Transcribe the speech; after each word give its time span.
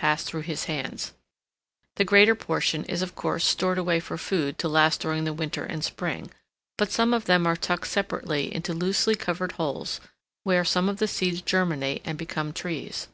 pass 0.00 0.22
through 0.24 0.40
his 0.40 0.64
hands: 0.64 1.12
the 1.96 2.06
greater 2.06 2.34
portion 2.34 2.84
is 2.86 3.02
of 3.02 3.14
course 3.14 3.44
stored 3.44 3.76
away 3.76 4.00
for 4.00 4.16
food 4.16 4.56
to 4.56 4.66
last 4.66 4.98
during 4.98 5.24
the 5.24 5.32
winter 5.34 5.62
and 5.62 5.84
spring, 5.84 6.30
but 6.78 6.90
some 6.90 7.12
of 7.12 7.26
them 7.26 7.46
are 7.46 7.54
tucked 7.54 7.86
separately 7.86 8.50
into 8.54 8.72
loosely 8.72 9.14
covered 9.14 9.52
holes, 9.60 10.00
where 10.42 10.64
some 10.64 10.88
of 10.88 11.00
the 11.00 11.06
seeds 11.06 11.42
germinate 11.42 12.00
and 12.02 12.16
become 12.16 12.50
trees. 12.50 13.08